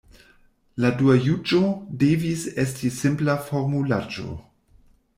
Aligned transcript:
La 0.85 0.89
dua 1.01 1.17
juĝo 1.25 1.61
devis 2.05 2.49
esti 2.67 2.93
simpla 2.99 3.39
formulaĵo. 3.51 4.29